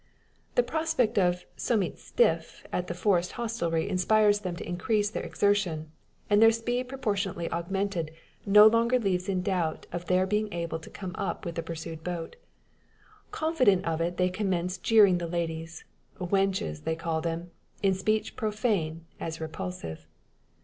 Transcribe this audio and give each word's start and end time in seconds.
The 0.55 0.63
prospect 0.63 1.19
of 1.19 1.45
"someat 1.55 1.99
stiff" 1.99 2.63
at 2.73 2.87
the 2.87 2.95
Forest 2.95 3.33
hostelry 3.33 3.87
inspires 3.87 4.39
them 4.39 4.55
to 4.55 4.67
increase 4.67 5.11
their 5.11 5.21
exertion, 5.21 5.91
and 6.27 6.41
their 6.41 6.49
speed 6.49 6.87
proportionately 6.87 7.51
augmented, 7.51 8.09
no 8.43 8.65
longer 8.65 8.97
leaves 8.97 9.29
a 9.29 9.35
doubt 9.35 9.85
of 9.91 10.07
their 10.07 10.25
being 10.25 10.51
able 10.51 10.79
to 10.79 10.89
come 10.89 11.11
up 11.19 11.45
with 11.45 11.53
the 11.53 11.61
pursued 11.61 12.03
boat. 12.03 12.35
Confident 13.29 13.85
of 13.85 14.01
it 14.01 14.17
they 14.17 14.29
commence 14.29 14.79
jeering 14.79 15.19
the 15.19 15.27
ladies 15.27 15.85
"wenches" 16.19 16.83
they 16.83 16.95
call 16.95 17.21
them 17.21 17.51
in 17.83 17.93
speech 17.93 18.35
profane, 18.35 19.05
as 19.19 19.39
repulsive. 19.39 20.07